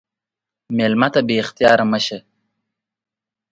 مېلمه 0.77 1.07
ته 1.13 1.19
بې 1.27 1.35
اختیاره 1.43 1.85
مه 1.91 1.99
شه. 2.05 2.17